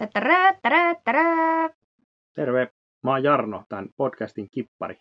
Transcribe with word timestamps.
Tätärä, 0.00 0.54
tärä, 0.62 0.94
tärä. 1.04 1.24
Terve, 2.34 2.68
mä 3.02 3.10
oon 3.10 3.22
Jarno, 3.22 3.64
tämän 3.68 3.88
podcastin 3.96 4.48
kippari. 4.50 4.96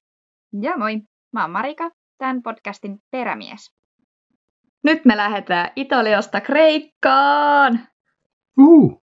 Ja 0.61 0.77
moi, 0.77 1.01
mä 1.33 1.41
oon 1.41 1.51
Marika, 1.51 1.89
tämän 2.17 2.41
podcastin 2.43 2.97
perämies. 3.11 3.75
Nyt 4.83 5.05
me 5.05 5.17
lähdetään 5.17 5.69
Italiasta 5.75 6.41
Kreikkaan! 6.41 7.79
Uh! 8.59 9.03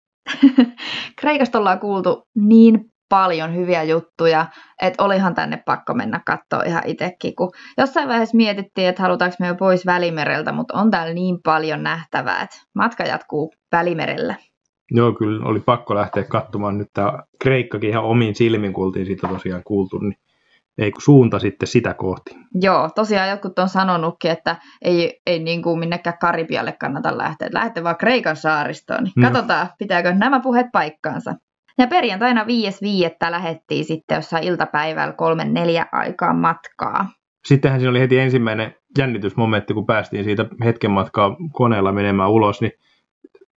Kreikasta 1.21 1.59
ollaan 1.59 1.81
kuultu 1.81 2.29
niin 2.35 2.85
paljon 3.09 3.55
hyviä 3.55 3.83
juttuja, 3.83 4.47
että 4.83 5.03
olihan 5.05 5.35
tänne 5.35 5.63
pakko 5.67 5.95
mennä 5.95 6.21
katsoa 6.27 6.63
ihan 6.63 6.83
itsekin, 6.87 7.37
kun 7.37 7.51
jossain 7.79 8.09
vaiheessa 8.09 8.37
mietittiin, 8.37 8.89
että 8.89 9.03
halutaanko 9.03 9.37
me 9.41 9.47
jo 9.47 9.55
pois 9.55 9.87
Välimereltä, 9.87 10.53
mutta 10.53 10.75
on 10.75 10.91
täällä 10.91 11.15
niin 11.15 11.39
paljon 11.45 11.83
nähtävää, 11.83 12.43
että 12.43 12.57
matka 12.75 13.05
jatkuu 13.05 13.55
Välimerelle. 13.73 14.37
Joo, 14.91 15.13
kyllä 15.13 15.47
oli 15.47 15.61
pakko 15.61 15.95
lähteä 15.95 16.25
katsomaan 16.25 16.79
nyt 16.79 16.89
tämä 16.95 17.13
Kreikkakin 17.43 17.91
ihan 17.91 18.05
omiin 18.05 18.35
silmin, 18.35 18.73
kun 18.73 18.87
oltiin 18.87 19.07
siitä 19.07 19.29
tosiaan 19.29 19.63
kuultu, 19.65 19.99
niin 19.99 20.17
ei 20.79 20.91
kun 20.93 21.03
suunta 21.03 21.39
sitten 21.39 21.67
sitä 21.67 21.95
kohti. 21.95 22.37
Joo, 22.55 22.91
tosiaan 22.95 23.29
jotkut 23.31 23.59
on 23.59 23.69
sanonutkin, 23.69 24.31
että 24.31 24.57
ei, 24.83 25.21
ei 25.27 25.39
niin 25.39 25.63
kuin 25.63 25.79
minnekään 25.79 26.19
Karibialle 26.21 26.73
kannata 26.73 27.19
lähteä. 27.19 27.49
Lähdette 27.53 27.85
vaan 27.85 27.97
Kreikan 27.97 28.37
saaristoon. 28.37 29.05
Niin 29.05 29.13
No. 29.17 29.31
katsotaan, 29.31 29.69
pitääkö 29.79 30.13
nämä 30.13 30.41
puheet 30.41 30.67
paikkaansa. 30.73 31.35
Ja 31.79 31.87
perjantaina 31.87 32.45
5.5. 32.45 33.31
lähettiin 33.31 33.85
sitten 33.85 34.15
jossain 34.17 34.45
iltapäivällä 34.45 35.13
kolmen 35.13 35.55
neljä 35.55 35.87
aikaa 35.93 36.35
matkaa. 36.35 37.09
Sittenhän 37.47 37.81
siinä 37.81 37.91
oli 37.91 38.01
heti 38.01 38.19
ensimmäinen 38.19 38.75
jännitysmomentti, 38.99 39.75
kun 39.75 39.87
päästiin 39.87 40.25
siitä 40.25 40.47
hetken 40.65 40.91
matkaa 40.91 41.37
koneella 41.53 41.93
menemään 41.93 42.31
ulos, 42.31 42.61
niin 42.61 42.73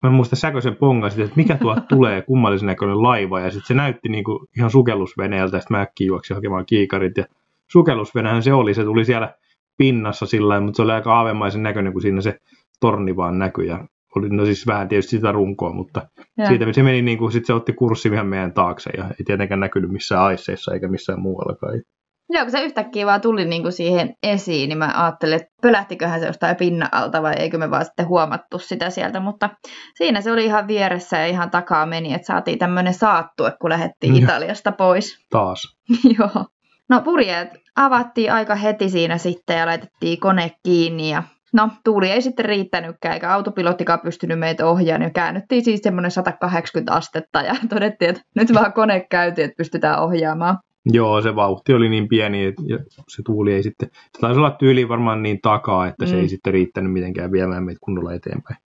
mä 0.02 0.10
muista 0.10 0.36
säköisen 0.36 0.76
pongasin, 0.76 1.24
että 1.24 1.36
mikä 1.36 1.56
tuolta 1.56 1.80
tulee, 1.96 2.22
kummallisen 2.22 2.66
näköinen 2.66 3.02
laiva, 3.02 3.40
ja 3.40 3.50
sitten 3.50 3.66
se 3.66 3.74
näytti 3.74 4.08
niin 4.08 4.24
kuin 4.24 4.48
ihan 4.56 4.70
sukellusveneeltä, 4.70 5.56
ja 5.56 5.60
sitten 5.60 5.76
mä 5.76 5.82
äkkiä 5.82 6.06
juoksin 6.06 6.36
hakemaan 6.36 6.66
kiikarit, 6.66 7.16
ja 7.16 7.24
sukellusvenehän 7.68 8.42
se 8.42 8.52
oli, 8.52 8.74
se 8.74 8.84
tuli 8.84 9.04
siellä 9.04 9.34
pinnassa 9.76 10.26
sillä 10.26 10.60
mutta 10.60 10.76
se 10.76 10.82
oli 10.82 10.92
aika 10.92 11.16
aavemaisen 11.16 11.62
näköinen, 11.62 11.92
kun 11.92 12.02
siinä 12.02 12.20
se 12.20 12.38
torni 12.80 13.16
vaan 13.16 13.38
näkyi, 13.38 13.66
ja 13.66 13.84
oli 14.16 14.28
no 14.28 14.44
siis 14.44 14.66
vähän 14.66 14.88
tietysti 14.88 15.10
sitä 15.10 15.32
runkoa, 15.32 15.72
mutta 15.72 16.08
Ja. 16.36 16.46
siitä 16.46 16.72
se 16.72 16.82
meni 16.82 17.02
niin 17.02 17.18
kuin, 17.18 17.32
sit 17.32 17.46
se 17.46 17.52
otti 17.52 17.72
kurssi 17.72 18.08
ihan 18.08 18.26
meidän 18.26 18.52
taakse, 18.52 18.90
ja 18.96 19.04
ei 19.04 19.24
tietenkään 19.24 19.60
näkynyt 19.60 19.90
missään 19.90 20.22
aisseissa 20.22 20.74
eikä 20.74 20.88
missään 20.88 21.20
muuallakaan. 21.20 21.82
Joo, 22.30 22.42
kun 22.42 22.50
se 22.50 22.64
yhtäkkiä 22.64 23.06
vaan 23.06 23.20
tuli 23.20 23.44
niin 23.44 23.62
kuin 23.62 23.72
siihen 23.72 24.14
esiin, 24.22 24.68
niin 24.68 24.78
mä 24.78 24.92
ajattelin, 24.94 25.36
että 25.36 25.48
pölähtiköhän 25.62 26.20
se 26.20 26.26
jostain 26.26 26.56
pinnan 26.56 26.88
alta 26.92 27.22
vai 27.22 27.34
eikö 27.38 27.58
me 27.58 27.70
vaan 27.70 27.84
sitten 27.84 28.08
huomattu 28.08 28.58
sitä 28.58 28.90
sieltä, 28.90 29.20
mutta 29.20 29.50
siinä 29.94 30.20
se 30.20 30.32
oli 30.32 30.44
ihan 30.44 30.68
vieressä 30.68 31.18
ja 31.18 31.26
ihan 31.26 31.50
takaa 31.50 31.86
meni, 31.86 32.14
että 32.14 32.26
saatiin 32.26 32.58
tämmöinen 32.58 32.94
saattue, 32.94 33.52
kun 33.60 33.70
lähdettiin 33.70 34.16
Joo. 34.16 34.24
Italiasta 34.24 34.72
pois. 34.72 35.18
Taas. 35.30 35.76
Joo. 36.18 36.46
No 36.88 37.00
purjeet 37.00 37.48
avattiin 37.76 38.32
aika 38.32 38.54
heti 38.54 38.88
siinä 38.88 39.18
sitten 39.18 39.58
ja 39.58 39.66
laitettiin 39.66 40.20
kone 40.20 40.50
kiinni 40.62 41.10
ja 41.10 41.22
no 41.52 41.68
tuuli 41.84 42.10
ei 42.10 42.22
sitten 42.22 42.44
riittänytkään 42.44 43.14
eikä 43.14 43.32
autopilottikaan 43.32 44.00
pystynyt 44.00 44.38
meitä 44.38 44.66
ohjaamaan 44.66 45.02
ja 45.02 45.10
käännyttiin 45.10 45.64
siis 45.64 45.80
semmoinen 45.82 46.10
180 46.10 46.92
astetta 46.92 47.42
ja 47.42 47.56
todettiin, 47.74 48.08
että 48.08 48.22
nyt 48.34 48.54
vaan 48.54 48.72
kone 48.72 49.06
käytiin, 49.10 49.44
että 49.44 49.56
pystytään 49.56 50.02
ohjaamaan. 50.02 50.58
Joo, 50.92 51.20
se 51.22 51.36
vauhti 51.36 51.74
oli 51.74 51.88
niin 51.88 52.08
pieni, 52.08 52.44
että 52.44 52.62
se 53.08 53.22
tuuli 53.26 53.52
ei 53.52 53.62
sitten, 53.62 53.88
se 53.92 54.20
taisi 54.20 54.38
olla 54.38 54.50
tyyli 54.50 54.88
varmaan 54.88 55.22
niin 55.22 55.38
takaa, 55.42 55.86
että 55.86 56.06
se 56.06 56.14
Mm. 56.14 56.20
ei 56.20 56.28
sitten 56.28 56.52
riittänyt 56.52 56.92
mitenkään 56.92 57.32
viemään 57.32 57.64
meitä 57.64 57.78
kunnolla 57.82 58.14
eteenpäin. 58.14 58.56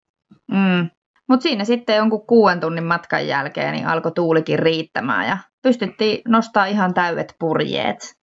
Mm. 0.52 0.90
Mutta 1.28 1.42
siinä 1.42 1.64
sitten 1.64 1.96
jonkun 1.96 2.26
kuuden 2.26 2.60
tunnin 2.60 2.84
matkan 2.84 3.26
jälkeen 3.26 3.72
niin 3.72 3.86
alkoi 3.86 4.12
tuulikin 4.12 4.58
riittämään 4.58 5.26
ja 5.28 5.38
pystyttiin 5.62 6.18
nostaa 6.28 6.66
ihan 6.66 6.94
täydet 6.94 7.34
purjeet. 7.38 8.14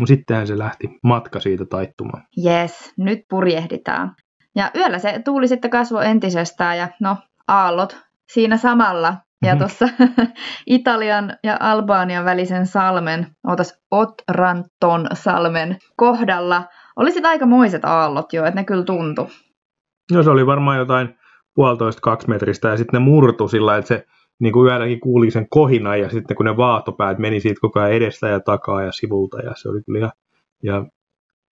No 0.00 0.06
sittenhän 0.06 0.46
se 0.46 0.58
lähti 0.58 0.88
matka 1.02 1.40
siitä 1.40 1.64
taittumaan. 1.64 2.24
Jes, 2.36 2.92
nyt 2.98 3.20
purjehditaan. 3.30 4.14
Ja 4.56 4.70
yöllä 4.76 4.98
se 4.98 5.20
tuuli 5.24 5.48
sitten 5.48 5.70
kasvoi 5.70 6.06
entisestään 6.06 6.78
ja 6.78 6.88
no 7.00 7.16
aallot 7.48 7.96
siinä 8.32 8.56
samalla. 8.56 9.16
Ja 9.42 9.52
Mhm. 9.54 9.58
tuossa 9.58 9.88
Italian 10.66 11.36
ja 11.44 11.56
Albanian 11.60 12.24
välisen 12.24 12.66
salmen, 12.66 13.26
otas 13.46 13.74
Otranton 13.90 15.06
salmen 15.14 15.76
kohdalla, 15.96 16.64
oli 16.96 17.12
sitten 17.12 17.28
aikamoiset 17.30 17.84
aallot 17.84 18.32
jo, 18.32 18.44
että 18.44 18.60
ne 18.60 18.64
kyllä 18.64 18.84
tuntui. 18.84 19.26
No 20.12 20.22
se 20.22 20.30
oli 20.30 20.46
varmaan 20.46 20.78
jotain 20.78 21.18
puolitoista 21.54 22.00
kaksi 22.00 22.28
metristä 22.28 22.68
ja 22.68 22.76
sitten 22.76 23.00
ne 23.00 23.04
murtu 23.04 23.48
sillä 23.48 23.76
että 23.76 23.88
se 23.88 24.06
niin 24.40 24.52
kuin 24.52 24.72
yölläkin 24.72 25.00
kuuli 25.00 25.30
sen 25.30 25.46
kohinan 25.50 26.00
ja 26.00 26.08
sitten 26.10 26.36
kun 26.36 26.46
ne 26.46 26.56
vaahtopäät 26.56 27.18
meni 27.18 27.40
siitä 27.40 27.60
koko 27.60 27.80
ajan 27.80 27.92
edestä 27.92 28.28
ja 28.28 28.40
takaa 28.40 28.82
ja 28.82 28.92
sivulta 28.92 29.38
ja 29.40 29.52
se 29.56 29.68
oli 29.68 29.82
kyllä 29.82 29.98
ihan, 29.98 30.12
ihan 30.62 30.90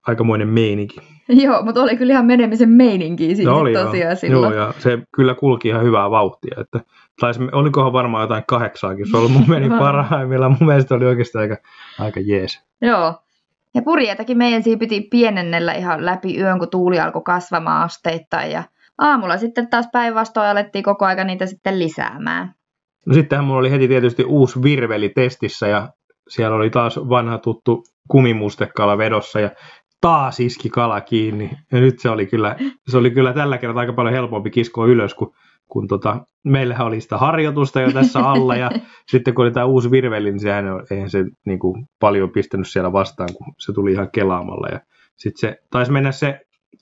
aikamoinen 0.07 0.49
meininki. 0.49 1.01
Joo, 1.45 1.63
mutta 1.63 1.83
oli 1.83 1.97
kyllä 1.97 2.13
ihan 2.13 2.27
menemisen 2.27 2.69
meininkiä 2.69 3.35
siinä 3.35 3.51
No 3.51 3.59
oli 3.59 3.73
joo. 3.73 3.85
tosiaan 3.85 4.17
silloin. 4.17 4.55
Joo, 4.55 4.67
ja 4.67 4.75
se 4.79 4.99
kyllä 5.17 5.35
kulki 5.35 5.69
ihan 5.69 5.85
hyvää 5.85 6.11
vauhtia. 6.11 6.57
Että, 6.61 6.81
taisi, 7.21 7.41
olikohan 7.53 7.93
varmaan 7.93 8.23
jotain 8.23 8.45
kahdeksaakin, 8.49 9.11
se 9.11 9.17
oli 9.17 9.29
mun 9.29 9.45
meni 9.55 9.69
parhaimmillaan. 9.69 10.57
Mun 10.61 10.69
mielestä 10.69 10.95
oli 10.95 11.07
oikeasti 11.07 11.39
aika, 11.39 11.57
aika 11.99 12.21
jees. 12.21 12.63
Joo. 12.81 13.15
Ja 13.75 13.83
purjeitakin 13.83 14.39
meidän 14.39 14.63
siinä 14.63 14.79
piti 14.79 15.01
pienennellä 15.01 15.73
ihan 15.73 16.07
läpi 16.07 16.39
yön, 16.41 16.59
kun 16.59 16.71
tuuli 16.71 17.01
alkoi 17.01 17.23
kasvamaan 17.23 17.83
asteittain. 17.83 18.51
Ja 18.51 18.63
aamulla 18.99 19.37
sitten 19.37 19.69
taas 19.69 19.89
päinvastoin 19.93 20.49
alettiin 20.49 20.85
koko 20.85 21.05
aika 21.05 21.25
niitä 21.25 21.47
sitten 21.47 21.79
lisäämään. 21.79 22.55
No 23.07 23.15
sittenhän 23.15 23.45
mulla 23.45 23.59
oli 23.59 23.71
heti 23.71 23.89
tietysti 23.89 24.25
uusi 24.25 24.63
virveli 24.63 25.09
testissä 25.09 25.69
ja 25.69 25.89
siellä 26.29 26.57
oli 26.57 26.71
taas 26.71 26.97
vanha 26.97 27.39
tuttu 27.39 27.85
kumimustekala 28.09 28.99
vedossa 28.99 29.41
ja 29.41 29.51
taas 30.01 30.41
iski 30.41 30.71
kala 30.71 31.01
kiinni. 31.01 31.51
Ja 31.73 31.81
nyt 31.81 31.99
se 31.99 32.11
oli 32.11 32.27
kyllä, 32.27 32.57
se 32.89 32.99
oli 32.99 33.11
kyllä 33.11 33.33
tällä 33.33 33.59
kertaa 33.59 33.81
aika 33.81 33.93
paljon 33.93 34.15
helpompi 34.15 34.51
kiskoa 34.51 34.87
ylös, 34.87 35.15
kun, 35.15 35.35
kun 35.69 35.89
tota, 35.89 36.25
meillähän 36.45 36.87
oli 36.87 37.01
sitä 37.01 37.19
harjoitusta 37.19 37.81
jo 37.81 37.93
tässä 37.93 38.19
alla 38.21 38.57
ja 38.57 38.71
sitten 39.13 39.35
kun 39.35 39.45
oli 39.45 39.53
tämä 39.53 39.67
uusi 39.67 39.91
virveli, 39.91 40.31
niin 40.31 40.41
sehän 40.41 40.65
eihän 40.91 41.11
se 41.11 41.25
niin 41.47 41.59
kuin, 41.59 41.87
paljon 42.01 42.31
pistänyt 42.31 42.69
siellä 42.69 42.93
vastaan, 42.93 43.29
kun 43.35 43.55
se 43.59 43.73
tuli 43.73 43.93
ihan 43.93 44.11
kelaamalla. 44.11 44.69
Ja 44.69 44.81
sitten 45.17 45.51
se 45.51 45.57
taisi 45.71 45.93
mennä 45.93 46.13
se, 46.13 46.41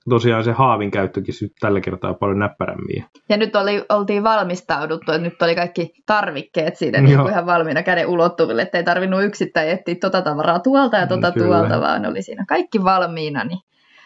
tosiaan 0.08 0.44
se 0.44 0.52
haavin 0.52 0.90
käyttökin 0.90 1.34
tällä 1.60 1.80
kertaa 1.80 2.14
paljon 2.14 2.38
näppärämmin. 2.38 3.04
Ja 3.28 3.36
nyt 3.36 3.56
oli, 3.56 3.84
oltiin 3.88 4.22
valmistauduttu, 4.22 5.12
että 5.12 5.28
nyt 5.28 5.42
oli 5.42 5.54
kaikki 5.54 5.92
tarvikkeet 6.06 6.76
siinä 6.76 7.00
niin 7.00 7.18
kuin 7.18 7.30
ihan 7.30 7.46
valmiina 7.46 7.82
käden 7.82 8.06
ulottuville, 8.06 8.62
ettei 8.62 8.84
tarvinnut 8.84 9.24
yksittäin 9.24 9.70
etsiä 9.70 9.94
tota 9.94 10.22
tavaraa 10.22 10.58
tuolta 10.58 10.96
ja 10.96 11.06
tota 11.06 11.32
kyllä. 11.32 11.46
tuolta, 11.46 11.80
vaan 11.80 12.06
oli 12.06 12.22
siinä 12.22 12.44
kaikki 12.48 12.84
valmiina, 12.84 13.44
niin 13.44 13.60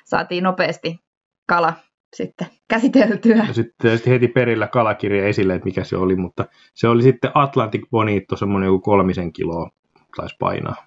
saatiin 0.05 0.45
nopeasti 0.45 0.99
kala 1.47 1.73
sitten 2.17 2.47
käsiteltyä. 2.69 3.37
Ja 3.49 3.55
sitten 3.55 3.75
tietysti 3.83 4.11
heti 4.11 4.29
perillä 4.29 4.67
kalakirja 4.67 5.27
esille, 5.27 5.55
että 5.55 5.65
mikä 5.65 5.85
se 5.85 5.97
oli, 5.97 6.17
mutta 6.17 6.45
se 6.75 6.89
oli 6.89 7.03
sitten 7.03 7.31
Atlantic 7.35 7.83
Bonito, 7.91 8.37
semmoinen 8.37 8.67
joku 8.67 8.81
kolmisen 8.81 9.33
kiloa 9.33 9.71
taisi 10.17 10.37
painaa. 10.39 10.87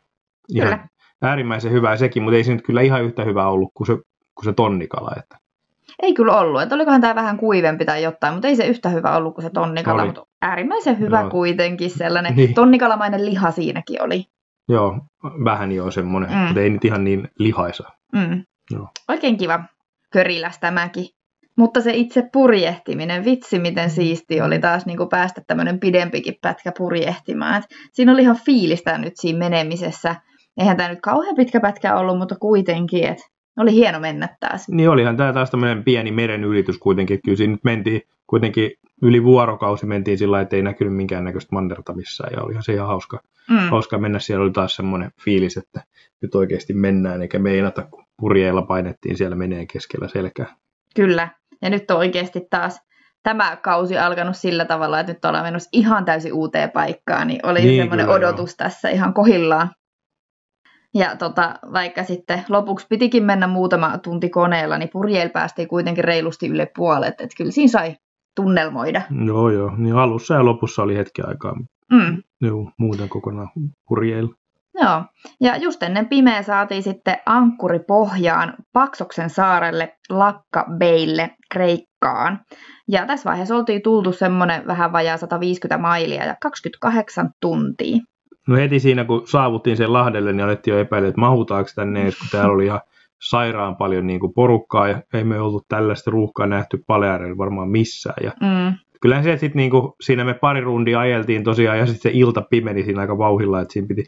Ihan 0.49 0.67
Kyllä. 0.67 0.87
äärimmäisen 1.21 1.71
hyvää 1.71 1.97
sekin, 1.97 2.23
mutta 2.23 2.37
ei 2.37 2.43
se 2.43 2.53
nyt 2.53 2.65
kyllä 2.65 2.81
ihan 2.81 3.03
yhtä 3.03 3.23
hyvä 3.23 3.47
ollut 3.47 3.71
kuin 3.73 3.87
se, 3.87 3.97
kuin 4.35 4.45
se 4.45 4.53
tonnikala. 4.53 5.11
Että. 5.17 5.37
Ei 6.01 6.13
kyllä 6.13 6.37
ollut, 6.37 6.61
että 6.61 6.75
olikohan 6.75 7.01
tämä 7.01 7.15
vähän 7.15 7.37
kuivempi 7.37 7.85
tai 7.85 8.03
jotain, 8.03 8.33
mutta 8.33 8.47
ei 8.47 8.55
se 8.55 8.67
yhtä 8.67 8.89
hyvä 8.89 9.15
ollut 9.15 9.35
kuin 9.35 9.43
se 9.43 9.49
tonnikala, 9.49 10.01
Oli. 10.01 10.07
mutta 10.07 10.25
äärimmäisen 10.41 10.99
hyvä 10.99 11.19
Joo. 11.21 11.29
kuitenkin 11.29 11.89
sellainen. 11.89 12.35
Niin. 12.35 12.53
Tonnikalamainen 12.53 13.25
liha 13.25 13.51
siinäkin 13.51 14.01
oli. 14.01 14.25
Joo, 14.69 14.99
vähän 15.43 15.71
jo 15.71 15.91
semmoinen, 15.91 16.29
Mm. 16.29 16.35
mm. 16.35 16.41
mutta 16.41 16.61
ei 16.61 16.69
nyt 16.69 16.85
ihan 16.85 17.03
niin 17.03 17.27
lihaisa. 17.39 17.89
Mm. 18.13 18.43
Joo. 18.71 18.87
Oikein 19.09 19.37
kiva 19.37 19.63
köriläs 20.11 20.59
tämäkin. 20.59 21.05
Mutta 21.57 21.81
se 21.81 21.91
itse 21.93 22.29
purjehtiminen, 22.33 23.25
vitsi 23.25 23.59
miten 23.59 23.89
siisti 23.89 24.41
oli 24.41 24.59
taas 24.59 24.85
niin 24.85 24.97
kuin 24.97 25.09
päästä 25.09 25.41
tämmöinen 25.47 25.79
pidempikin 25.79 26.35
pätkä 26.41 26.71
purjehtimaan. 26.77 27.55
Et 27.55 27.65
siinä 27.93 28.11
oli 28.11 28.21
ihan 28.21 28.39
fiilistä 28.45 28.97
nyt 28.97 29.13
siinä 29.15 29.39
menemisessä. 29.39 30.15
Eihän 30.57 30.77
tämä 30.77 30.89
nyt 30.89 31.01
kauhean 31.01 31.35
pitkä 31.35 31.59
pätkä 31.59 31.95
ollut, 31.97 32.17
mutta 32.17 32.35
kuitenkin, 32.35 33.03
että 33.03 33.23
oli 33.57 33.73
hieno 33.73 33.99
mennä 33.99 34.29
taas. 34.39 34.69
Niin 34.69 34.89
olihan 34.89 35.17
tämä 35.17 35.33
taas 35.33 35.51
tämmöinen 35.51 35.83
pieni 35.83 36.11
meren 36.11 36.43
ylitys 36.43 36.77
kuitenkin. 36.77 37.19
Kyllä 37.25 37.37
siinä 37.37 37.51
nyt 37.51 37.63
mentiin 37.63 38.01
kuitenkin 38.27 38.71
yli 39.01 39.23
vuorokausi 39.23 39.85
mentiin 39.85 40.17
sillä 40.17 40.41
että 40.41 40.55
ei 40.55 40.61
näkynyt 40.61 40.93
minkäännäköistä 40.95 41.55
mannerta 41.55 41.93
missään. 41.93 42.33
Ja 42.33 42.41
olihan 42.43 42.63
se 42.63 42.73
ihan 42.73 42.87
hauska, 42.87 43.19
Mm. 43.49 43.57
hauska 43.57 43.97
mennä. 43.97 44.19
Siellä 44.19 44.43
oli 44.43 44.51
taas 44.51 44.75
semmoinen 44.75 45.11
fiilis, 45.21 45.57
että 45.57 45.83
nyt 46.21 46.35
oikeasti 46.35 46.73
mennään 46.73 47.21
eikä 47.21 47.39
meinata, 47.39 47.81
kun 47.91 48.05
purjeilla 48.17 48.61
painettiin 48.61 49.17
siellä 49.17 49.35
menee 49.35 49.65
keskellä 49.73 50.07
selkää. 50.07 50.55
Kyllä. 50.95 51.29
Ja 51.61 51.69
nyt 51.69 51.91
on 51.91 51.97
oikeasti 51.97 52.47
taas 52.49 52.81
tämä 53.23 53.55
kausi 53.55 53.97
alkanut 53.97 54.37
sillä 54.37 54.65
tavalla, 54.65 54.99
että 54.99 55.13
nyt 55.13 55.25
ollaan 55.25 55.45
menossa 55.45 55.69
ihan 55.73 56.05
täysin 56.05 56.33
uuteen 56.33 56.71
paikkaan, 56.71 57.27
niin 57.27 57.39
oli 57.45 57.61
Niin, 57.61 57.81
semmoinen 57.81 58.05
kyllä, 58.05 58.15
odotus 58.17 58.55
tässä 58.55 58.89
ihan 58.89 59.13
kohillaan. 59.13 59.69
Ja 60.95 61.15
tota, 61.15 61.53
vaikka 61.73 62.03
sitten 62.03 62.43
lopuksi 62.49 62.87
pitikin 62.89 63.23
mennä 63.23 63.47
muutama 63.47 63.97
tunti 63.97 64.29
koneella, 64.29 64.77
niin 64.77 64.89
purjeilla 64.93 65.31
päästiin 65.31 65.67
kuitenkin 65.67 66.03
reilusti 66.03 66.47
yli 66.47 66.65
puolet. 66.75 67.21
Että 67.21 67.37
kyllä 67.37 67.51
siinä 67.51 67.71
sai 67.71 67.95
tunnelmoida. 68.35 69.01
Joo, 69.25 69.49
joo. 69.49 69.75
Niin 69.77 69.95
alussa 69.95 70.33
ja 70.33 70.45
lopussa 70.45 70.83
oli 70.83 70.97
hetki 70.97 71.21
aikaa. 71.21 71.53
Mm. 71.91 72.23
Joo, 72.41 72.71
muuten 72.77 73.09
kokonaan 73.09 73.49
purjeilla. 73.87 74.33
Joo, 74.81 75.03
ja 75.41 75.57
just 75.57 75.83
ennen 75.83 76.07
pimeä 76.07 76.43
saatiin 76.43 76.83
sitten 76.83 77.17
ankkuri 77.25 77.79
pohjaan 77.79 78.53
Paksoksen 78.73 79.29
saarelle 79.29 79.97
Lakka 80.09 80.65
Beille 80.77 81.35
Kreikkaan. 81.51 82.39
Ja 82.87 83.05
tässä 83.05 83.29
vaiheessa 83.29 83.55
oltiin 83.55 83.81
tultu 83.81 84.11
semmoinen 84.11 84.67
vähän 84.67 84.91
vajaa 84.91 85.17
150 85.17 85.77
mailia 85.77 86.25
ja 86.25 86.35
28 86.41 87.29
tuntia. 87.41 87.97
No 88.47 88.55
heti 88.55 88.79
siinä, 88.79 89.05
kun 89.05 89.27
saavuttiin 89.27 89.77
sen 89.77 89.93
Lahdelle, 89.93 90.33
niin 90.33 90.45
alettiin 90.45 90.73
jo 90.73 90.79
epäillä, 90.79 91.07
että 91.07 91.21
mahutaanko 91.21 91.69
tänne 91.75 92.01
edes, 92.01 92.19
kun 92.19 92.27
täällä 92.31 92.53
oli 92.53 92.65
ihan 92.65 92.81
sairaan 93.21 93.75
paljon 93.75 94.07
niin 94.07 94.19
kuin 94.19 94.33
porukkaa 94.33 94.87
ja 94.87 95.01
ei 95.13 95.23
me 95.23 95.39
ollut 95.39 95.65
tällaista 95.67 96.11
ruuhkaa 96.11 96.47
nähty 96.47 96.83
Paleareilla 96.87 97.37
varmaan 97.37 97.69
missään. 97.69 98.23
Ja 98.23 98.31
Mm. 98.41 98.77
kyllähän 99.01 99.23
se 99.23 99.37
sitten 99.37 99.57
niin 99.59 99.71
kuin, 99.71 99.93
siinä 100.01 100.23
me 100.23 100.33
pari 100.33 100.61
rundia 100.61 100.99
ajeltiin 100.99 101.43
tosiaan 101.43 101.77
ja 101.79 101.85
sitten 101.85 102.11
se 102.11 102.17
ilta 102.19 102.41
pimeni 102.49 102.83
siinä 102.83 103.01
aika 103.01 103.17
vauhilla, 103.17 103.61
että 103.61 103.73
siinä 103.73 103.87
piti 103.87 104.03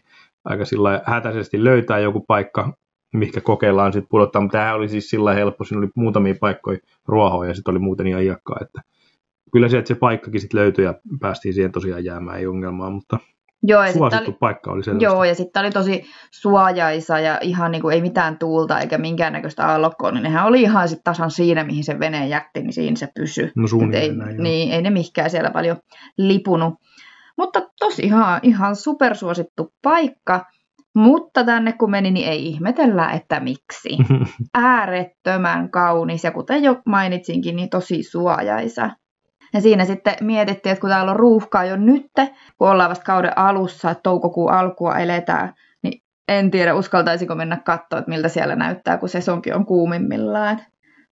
aika 0.45 0.66
sillä 0.66 1.01
hätäisesti 1.06 1.63
löytää 1.63 2.00
joku 2.00 2.19
paikka, 2.28 2.74
mikä 3.13 3.42
kokeillaan 3.42 3.94
sitten 3.94 4.10
pudottaa, 4.10 4.42
mutta 4.42 4.57
tämä 4.57 4.74
oli 4.74 4.90
siis 4.90 5.10
sillä 5.10 5.33
helppo, 5.33 5.63
siinä 5.63 5.80
oli 5.80 5.90
muutamia 5.95 6.36
paikkoja 6.40 6.78
ruohoa 7.07 7.45
ja 7.45 7.54
sitten 7.54 7.72
oli 7.72 7.80
muuten 7.80 8.07
ihan 8.07 8.24
iakkaa, 8.24 8.57
että 8.62 8.81
kyllä 9.51 9.69
se, 9.69 9.78
että 9.78 9.88
se 9.88 9.95
paikkakin 9.95 10.42
sitten 10.42 10.60
löytyi 10.60 10.86
ja 10.86 10.94
päästiin 11.19 11.54
siihen 11.54 11.72
tosiaan 11.72 12.06
jäämään, 12.06 12.40
ei 12.40 12.48
ongelmaa, 12.48 12.90
mutta 12.90 13.19
Joo, 13.63 13.81
ja 13.81 13.88
sitten 13.88 14.00
suosittu 14.00 14.31
oli, 14.31 14.38
paikka 14.39 14.71
oli 14.71 14.83
selvästi. 14.83 15.06
joo, 15.06 15.24
ja 15.24 15.36
sitten 15.36 15.59
oli 15.59 15.71
tosi 15.71 16.06
suojaisa 16.31 17.19
ja 17.19 17.39
ihan 17.42 17.71
niin 17.71 17.81
kuin 17.81 17.94
ei 17.94 18.01
mitään 18.01 18.38
tuulta 18.38 18.80
eikä 18.80 18.98
minkäännäköistä 18.98 19.68
aallokkoa, 19.68 20.12
niin 20.12 20.24
nehän 20.24 20.45
oli 20.45 20.62
ihan 20.62 20.89
sit 20.89 21.04
tasan 21.04 21.31
siinä, 21.31 21.63
mihin 21.63 21.83
se 21.83 22.00
vene 22.00 22.27
jätti, 22.27 22.62
niin 22.62 22.74
siinä 22.74 22.95
se 22.95 23.07
pysyi. 23.15 23.51
No 23.56 23.68
ei, 23.94 24.15
näin, 24.15 24.38
niin, 24.38 24.71
ei 24.71 24.81
ne 24.81 24.89
mihinkään 24.89 25.30
siellä 25.30 25.51
paljon 25.51 25.77
lipunut. 26.18 26.74
Mutta 27.38 27.62
tosi 27.80 28.01
ihan, 28.01 28.39
ihan 28.44 28.75
supersuosittu 28.75 29.74
paikka. 29.81 30.45
Mutta 30.95 31.44
tänne 31.44 31.74
kun 31.74 31.92
meni, 31.92 32.12
niin 32.12 32.27
ei 32.27 32.48
ihmetellä, 32.48 33.12
että 33.12 33.39
miksi. 33.39 33.89
Äärettömän 34.54 35.71
kaunis 35.71 36.24
ja 36.24 36.31
kuten 36.31 36.63
jo 36.63 36.81
mainitsinkin, 36.86 37.56
niin 37.56 37.69
tosi 37.69 38.04
suojaisa. 38.04 38.89
Ja 39.54 39.62
siinä 39.62 39.86
sitten 39.86 40.16
mietittiin, 40.22 40.72
että 40.72 40.82
kun 40.82 40.90
täällä 40.90 41.12
on 41.12 41.20
ruuhkaa 41.20 41.66
jo 41.66 41.76
nytte, 41.76 42.30
kun 42.58 42.70
ollaan 42.70 42.90
vasta 42.90 43.06
kauden 43.06 43.38
alussa, 43.38 43.92
että 43.92 44.02
toukokuun 44.04 44.52
alkua 44.52 44.98
eletään, 44.98 45.54
niin 45.84 46.02
en 46.28 46.52
tiedä 46.52 46.76
uskaltaisiko 46.76 47.36
mennä 47.36 47.58
katsoa, 47.66 48.00
että 48.00 48.10
miltä 48.10 48.28
siellä 48.28 48.56
näyttää, 48.56 48.98
kun 48.98 49.10
sesonkin 49.10 49.56
on 49.56 49.66
kuumimmillaan. 49.66 50.60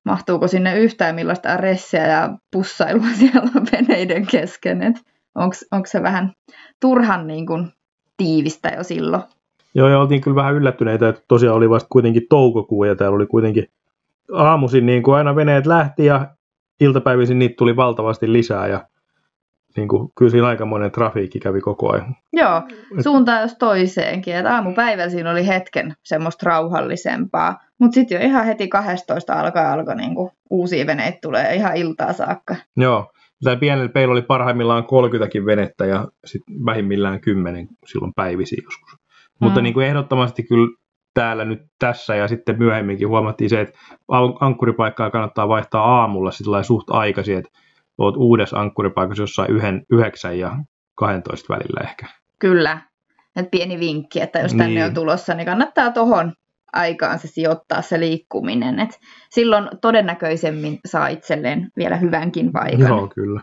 Mahtuuko 0.06 0.48
sinne 0.48 0.80
yhtään 0.80 1.16
millaista 1.16 1.58
ressiä 1.58 2.08
ja 2.08 2.38
pussailua 2.52 3.06
siellä 3.20 3.52
veneiden 3.72 4.28
kesken. 4.28 4.96
Onko 5.36 5.86
se 5.86 6.04
vähän 6.04 6.34
turhan 6.81 7.28
niin 7.28 7.46
kuin, 7.46 7.72
tiivistä 8.18 8.70
jo 8.70 8.84
silloin? 8.84 9.24
Joo, 9.76 9.90
ja 9.90 10.00
oltiin 10.00 10.22
kyllä 10.22 10.36
vähän 10.36 10.56
yllättyneitä, 10.56 11.10
että 11.10 11.22
tosiaan 11.28 11.58
oli 11.58 11.70
vasta 11.70 11.90
kuitenkin 11.92 12.26
toukokuu 12.30 12.84
ja 12.84 12.96
täällä 12.96 13.16
oli 13.16 13.26
kuitenkin 13.26 13.68
aamuisin 14.34 14.86
niin 14.86 15.04
kuin 15.04 15.16
aina 15.16 15.36
veneet 15.36 15.66
lähti 15.66 16.06
ja 16.06 16.28
iltapäivisin 16.80 17.39
niitä 17.39 17.56
tuli 17.57 17.75
valtavasti 17.75 18.33
lisää 18.33 18.68
ja 18.68 18.88
niin 19.77 19.88
kuin, 19.88 20.10
kyllä 20.18 20.31
siinä 20.31 20.48
aikamoinen 20.48 20.92
trafiikki 20.92 21.39
kävi 21.39 21.62
koko 21.62 21.94
ajan. 21.94 22.16
Joo, 22.33 22.62
suuntaan 23.04 23.42
jos 23.42 23.56
toiseenkin. 23.57 24.36
Että 24.36 24.56
aamupäivällä 24.56 25.10
siinä 25.10 25.31
oli 25.31 25.48
hetken 25.48 25.94
semmoista 26.04 26.45
rauhallisempaa. 26.45 27.60
Mutta 27.80 27.95
sitten 27.95 28.22
jo 28.22 28.27
ihan 28.27 28.45
heti 28.45 28.68
12 28.68 29.33
alkaa 29.33 29.74
alkoi 29.74 29.95
niinku 29.95 30.31
uusia 30.50 30.88
veneitä 30.88 31.18
tulee 31.22 31.56
ihan 31.56 31.75
iltaa 31.75 32.13
saakka. 32.13 32.56
Joo, 32.78 33.12
tämä 33.44 33.56
pienellä 33.56 33.89
peillä 33.89 34.12
oli 34.12 34.21
parhaimmillaan 34.21 34.86
30 34.86 35.45
venettä 35.45 35.86
ja 35.86 36.07
sitten 36.25 36.56
vähimmillään 36.66 37.21
10 37.21 37.68
silloin 37.86 38.13
päivisiin 38.16 38.63
joskus. 38.63 38.92
Mm. 38.92 39.45
Mutta 39.45 39.62
niin 39.62 39.74
kuin 39.74 39.88
ehdottomasti 39.88 40.44
kyllä 40.44 40.78
täällä 41.16 41.46
nyt 41.46 41.60
tässä 41.80 42.16
ja 42.16 42.28
sitten 42.28 42.58
myöhemminkin 42.58 43.08
huomattiin 43.08 43.50
se, 43.50 43.62
että 43.62 43.80
an- 44.08 44.38
ankkuripaikkaa 44.40 45.10
kannattaa 45.10 45.48
vaihtaa 45.48 46.00
aamulla 46.00 46.32
sillä 46.32 46.64
suht 46.64 46.90
aikaisin, 46.90 47.38
että 47.38 47.50
oot 47.98 48.18
uudessa 48.18 48.60
ankkuripaikassa 48.60 49.24
jossain 49.24 49.52
yhden, 49.52 49.86
9 49.92 50.40
ja 50.40 50.56
12 50.96 51.54
välillä 51.54 51.90
ehkä. 51.90 52.06
Kyllä. 52.40 52.82
Et 53.36 53.52
pieni 53.52 53.80
vinkki, 53.80 54.22
että 54.22 54.40
jos 54.40 54.52
tänne 54.52 54.68
Niin. 54.68 54.86
on 54.86 54.94
tulossa, 54.94 55.34
niin 55.34 55.46
kannattaa 55.46 55.92
tohon 55.92 56.34
aikaan 56.74 57.20
se 57.20 57.28
sijoittaa 57.28 57.82
se 57.82 58.00
liikkuminen. 58.00 58.80
Et 58.80 59.00
silloin 59.30 59.70
todennäköisemmin 59.82 60.80
saa 60.86 61.08
itselleen 61.08 61.70
vielä 61.78 61.96
hyvänkin 61.96 62.52
paikan. 62.52 62.88
Joo, 62.88 63.08
kyllä. 63.16 63.42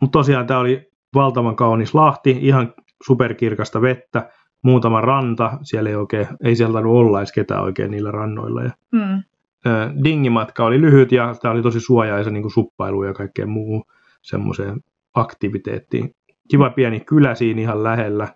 Mutta 0.00 0.18
tosiaan 0.18 0.46
tämä 0.46 0.60
oli 0.60 0.90
valtavan 1.14 1.56
kaunis 1.56 1.94
lahti, 1.94 2.38
ihan 2.40 2.74
superkirkasta 3.06 3.82
vettä, 3.82 4.30
muutama 4.62 5.00
ranta, 5.00 5.58
siellä 5.62 5.90
ei 5.90 5.96
oikein, 5.96 6.26
ei 6.44 6.56
siellä 6.56 6.72
tainnut 6.72 6.94
olla 6.96 7.18
edes 7.20 7.32
ketään 7.32 7.62
oikein 7.62 7.90
niillä 7.90 8.10
rannoilla. 8.10 8.62
Ja, 8.62 8.70
Mm. 8.92 9.22
ö, 9.66 9.90
dingimatka 10.04 10.64
oli 10.64 10.80
lyhyt 10.80 11.12
ja 11.12 11.34
tämä 11.42 11.52
oli 11.52 11.62
tosi 11.62 11.80
suojaisa 11.80 12.30
niin 12.30 12.42
kuin 12.42 12.52
suppailu 12.52 13.04
ja 13.04 13.12
kaikkeen 13.14 13.48
muuhun 13.48 13.84
semmoiseen 14.22 14.80
aktiviteettiin. 15.14 16.14
Kiva 16.50 16.70
pieni 16.70 17.00
kylä 17.00 17.34
siinä 17.34 17.60
ihan 17.60 17.82
lähellä, 17.82 18.28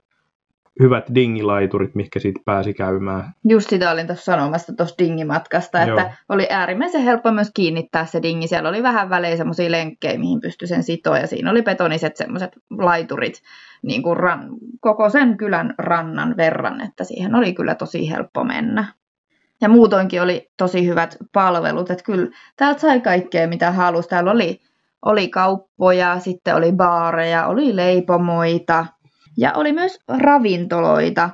hyvät 0.80 1.04
dingilaiturit, 1.14 1.94
mihinkä 1.94 2.20
siitä 2.20 2.40
pääsi 2.44 2.74
käymään. 2.74 3.32
Just 3.44 3.70
sitä 3.70 3.90
olin 3.90 4.06
tuossa 4.06 4.24
sanomassa 4.24 4.72
tuossa 4.76 4.94
dingimatkasta, 4.98 5.82
että 5.82 6.00
Joo. 6.00 6.10
oli 6.28 6.46
äärimmäisen 6.50 7.02
helppo 7.02 7.32
myös 7.32 7.50
kiinnittää 7.54 8.06
se 8.06 8.22
dingi. 8.22 8.48
Siellä 8.48 8.68
oli 8.68 8.82
vähän 8.82 9.10
välein 9.10 9.36
semmoisia 9.36 9.70
lenkkejä, 9.70 10.18
mihin 10.18 10.40
pystyi 10.40 10.68
sen 10.68 10.82
sitoa, 10.82 11.18
ja 11.18 11.26
siinä 11.26 11.50
oli 11.50 11.62
betoniset 11.62 12.16
semmoiset 12.16 12.50
laiturit 12.70 13.42
niin 13.82 14.02
kuin 14.02 14.16
ran, 14.16 14.48
koko 14.80 15.10
sen 15.10 15.36
kylän 15.36 15.74
rannan 15.78 16.36
verran, 16.36 16.80
että 16.80 17.04
siihen 17.04 17.34
oli 17.34 17.52
kyllä 17.52 17.74
tosi 17.74 18.10
helppo 18.10 18.44
mennä. 18.44 18.84
Ja 19.60 19.68
muutoinkin 19.68 20.22
oli 20.22 20.50
tosi 20.56 20.86
hyvät 20.86 21.16
palvelut, 21.32 21.90
että 21.90 22.04
kyllä 22.04 22.28
täältä 22.56 22.80
sai 22.80 23.00
kaikkea 23.00 23.48
mitä 23.48 23.70
halusi. 23.70 24.08
Täällä 24.08 24.30
oli, 24.30 24.60
oli 25.04 25.28
kauppoja, 25.28 26.18
sitten 26.18 26.54
oli 26.54 26.72
baareja, 26.72 27.46
oli 27.46 27.76
leipomoita 27.76 28.86
ja 29.36 29.52
oli 29.52 29.72
myös 29.72 29.98
ravintoloita. 30.18 31.30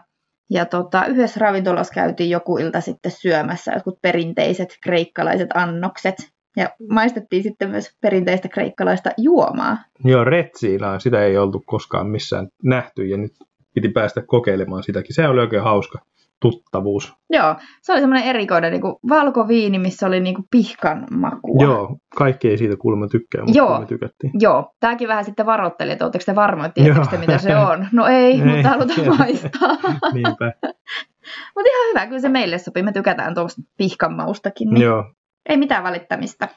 Ja 0.51 0.65
tota, 0.65 1.07
yhdessä 1.07 1.41
ravintolassa 1.41 1.95
käytiin 1.95 2.31
joku 2.31 2.59
ilta 2.59 2.81
sitten 2.81 3.13
syömässä 3.13 3.73
jotkut 3.73 4.03
perinteiset 4.03 4.77
kreikkalaiset 4.83 5.49
annokset. 5.55 6.15
Ja 6.57 6.71
maistettiin 6.89 7.43
sitten 7.43 7.71
myös 7.71 7.97
perinteistä 8.01 8.49
kreikkalaista 8.49 9.11
juomaa. 9.19 9.79
Joo, 10.05 10.25
retsiinaa, 10.25 10.99
sitä 10.99 11.25
ei 11.25 11.39
oltu 11.39 11.63
koskaan 11.67 12.07
missään 12.07 12.49
nähty 12.65 13.07
ja 13.07 13.17
nyt 13.17 13.33
piti 13.75 13.89
päästä 13.89 14.23
kokeilemaan 14.27 14.83
sitäkin. 14.83 15.15
Se 15.15 15.29
oli 15.29 15.41
oikein 15.41 15.63
hauska 15.63 15.99
tuttavuus. 16.43 17.13
Joo, 17.31 17.55
se 17.83 17.93
oli 17.93 18.01
semmoinen 18.01 18.29
erikoinen 18.29 18.73
niin 18.73 18.81
kuin 18.81 18.95
valkoviini, 19.09 19.79
missä 19.79 20.07
oli 20.07 20.21
niin 20.21 20.35
kuin 20.35 20.45
pihkan 20.51 21.07
makua. 21.11 21.63
Joo, 21.63 21.97
kaikki 22.17 22.49
ei 22.49 22.59
siitä 22.59 22.77
kuulemma 22.77 23.09
tykkää, 23.09 23.45
mutta 23.45 23.59
Joo. 23.59 23.81
me 23.81 23.87
tykättiin. 23.87 24.33
Joo, 24.41 24.73
tämäkin 24.81 25.09
vähän 25.09 25.25
sitten 25.25 25.47
varoitteli, 25.47 25.91
että 25.91 26.05
oletteko 26.05 26.23
te 26.27 26.35
varmoja, 26.35 26.67
että 26.77 27.19
mitä 27.19 27.39
se 27.39 27.57
on. 27.57 27.87
No 27.93 28.07
ei, 28.07 28.33
Ei, 28.41 28.45
mutta 28.45 28.69
halutaan 28.69 29.09
maistaa. 29.19 29.69
Niinpä. 30.15 30.53
mutta 31.55 31.71
ihan 31.71 31.89
hyvä, 31.91 32.07
kyllä 32.07 32.21
se 32.21 32.29
meille 32.29 32.59
sopii. 32.59 32.83
Me 32.83 32.93
tykätään 32.93 33.35
tuosta 33.35 33.63
pihkan 33.79 34.13
maustakin, 34.13 34.71
niin 34.71 34.83
Joo. 34.83 35.05
ei 35.49 35.57
mitään 35.57 35.85
välittämistä. 35.85 36.49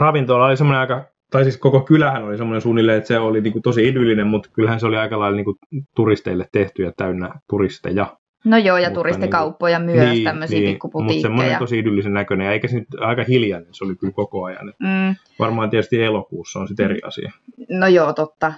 Ravintola 0.00 0.46
oli 0.46 0.56
semmoinen 0.56 0.80
aika, 0.80 1.04
tai 1.30 1.42
siis 1.42 1.56
koko 1.56 1.80
kylähän 1.80 2.24
oli 2.24 2.36
semmoinen 2.36 2.60
suunnilleen, 2.60 2.98
että 2.98 3.08
se 3.08 3.18
oli 3.18 3.40
niinku 3.40 3.60
tosi 3.60 3.88
idyllinen, 3.88 4.26
mutta 4.26 4.48
kyllähän 4.52 4.80
se 4.80 4.86
oli 4.86 4.96
aika 4.96 5.18
lailla 5.18 5.36
niinku 5.36 5.56
turisteille 5.96 6.48
tehty 6.52 6.82
ja 6.82 6.92
täynnä 6.96 7.30
turisteja. 7.50 8.16
No 8.44 8.56
joo, 8.56 8.76
ja 8.78 8.88
Mutta 8.88 8.94
turistikauppoja 9.00 9.78
myös, 9.78 10.18
tämmöisiä 10.24 10.58
mutta 10.58 10.72
pikkuputiikkeja. 10.72 11.22
semmoinen 11.22 11.58
tosi 11.58 11.78
idyllisen 11.78 12.14
näköinen, 12.14 12.44
ja 12.44 12.52
eikä 12.52 12.68
se 12.68 12.76
nyt 12.78 12.88
aika 13.00 13.24
hiljainen, 13.28 13.68
se 13.74 13.84
oli 13.84 13.94
kyllä 13.96 14.12
koko 14.12 14.44
ajan. 14.44 14.68
Et 14.68 14.74
Mm, 14.80 15.14
varmaan 15.38 15.70
tietysti 15.70 16.02
elokuussa 16.02 16.58
on 16.60 16.68
sitten 16.68 16.84
eri 16.86 16.98
asia. 17.04 17.32
no 17.70 17.86
joo, 17.86 18.12
totta. 18.12 18.52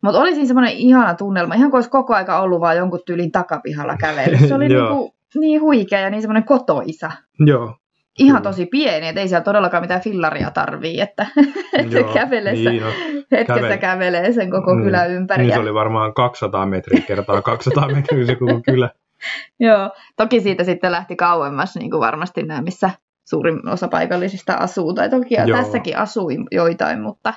Mutta 0.00 0.20
oli 0.20 0.32
siinä 0.32 0.46
semmoinen 0.46 0.72
ihana 0.72 1.14
tunnelma, 1.14 1.54
ihan 1.54 1.70
kuin 1.70 1.78
olisi 1.78 1.90
koko 1.90 2.14
aika 2.14 2.40
ollut 2.40 2.60
vaan 2.60 2.76
jonkun 2.76 3.00
tyylin 3.06 3.32
takapihalla 3.32 3.96
kävely. 3.96 4.36
Se 4.48 4.54
oli 4.54 4.68
niinku, 4.74 5.14
niin 5.34 5.60
huikea 5.60 6.00
ja 6.00 6.10
niin 6.10 6.20
semmoinen 6.22 6.44
kotoisa. 6.44 7.10
Joo. 7.38 7.76
Ihan 8.18 8.42
Kyllä. 8.42 8.50
tosi 8.50 8.66
pieni, 8.66 9.08
että 9.08 9.20
ei 9.20 9.28
siellä 9.28 9.44
todellakaan 9.44 9.82
mitään 9.82 10.00
fillaria 10.00 10.50
tarvii, 10.50 11.00
että, 11.00 11.26
että 11.78 11.92
se 11.92 11.98
joo, 12.00 12.12
kävelessä, 12.14 12.70
Niin, 12.70 12.82
no, 12.82 12.88
hetkessä 13.32 13.74
kävel- 13.74 13.78
kävelee 13.78 14.32
sen 14.32 14.50
koko 14.50 14.74
Niin. 14.74 14.84
kylän 14.84 15.10
ympäri. 15.10 15.42
niin 15.42 15.54
se 15.54 15.60
oli 15.60 15.74
varmaan 15.74 16.14
200 16.14 16.66
metriä 16.66 17.00
kertaa 17.06 17.42
200 17.42 17.88
metriä 17.88 18.26
se 18.26 18.34
koko 18.34 18.60
kylä. 18.70 18.90
Joo, 19.60 19.90
toki 20.16 20.40
siitä 20.40 20.64
sitten 20.64 20.92
lähti 20.92 21.16
kauemmas, 21.16 21.76
niin 21.76 21.90
kuin 21.90 22.00
varmasti 22.00 22.42
nämä, 22.42 22.62
missä 22.62 22.90
suurin 23.28 23.68
osa 23.68 23.88
paikallisista 23.88 24.54
asuu. 24.54 24.94
Tai 24.94 25.10
toki 25.10 25.34
Joo. 25.34 25.58
tässäkin 25.58 25.96
asui 25.96 26.36
joitain, 26.50 27.00
mutta 27.00 27.34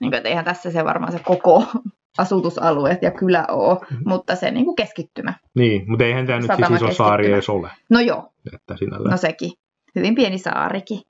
niin 0.00 0.10
kuin, 0.10 0.26
eihän 0.26 0.44
tässä 0.44 0.70
se 0.70 0.84
varmaan 0.84 1.12
se 1.12 1.18
koko 1.18 1.64
asutusalue 2.18 2.98
ja 3.02 3.10
kylä 3.10 3.44
ole, 3.48 3.78
Mm-hmm. 3.90 4.08
mutta 4.08 4.36
se 4.36 4.50
niin 4.50 4.64
kuin 4.64 4.76
keskittymä. 4.76 5.34
Niin, 5.56 5.84
mutta 5.90 6.04
eihän 6.04 6.26
tämä 6.26 6.38
nyt 6.38 6.50
siis 6.56 6.82
iso 6.82 6.92
saari 6.94 7.32
edes 7.32 7.48
ole. 7.48 7.70
No 7.90 8.00
joo, 8.00 8.32
Että 8.54 8.76
sinällään. 8.76 9.10
no 9.10 9.16
sekin. 9.16 9.50
Hyvin 9.94 10.14
pieni 10.14 10.38
saarikin. 10.38 11.00